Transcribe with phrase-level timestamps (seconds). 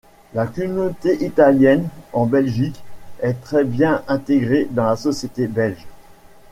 [0.33, 2.81] La communauté italienne en Belgique
[3.21, 5.85] est très bien intégrée dans la société belge.